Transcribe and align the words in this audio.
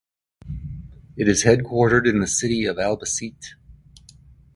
It 1.15 1.27
is 1.27 1.43
headquartered 1.43 2.09
in 2.09 2.21
the 2.21 2.25
city 2.25 2.65
of 2.65 2.77
Albacete. 2.77 3.53